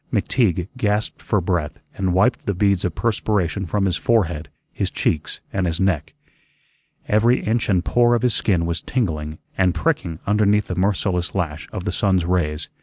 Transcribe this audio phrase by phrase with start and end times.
[0.11, 5.41] McTeague gasped for breath and wiped the beads of perspiration from his forehead, his cheeks,
[5.53, 6.15] and his neck.
[7.07, 11.69] Every inch and pore of his skin was tingling and pricking under the merciless lash
[11.71, 12.67] of the sun's rays.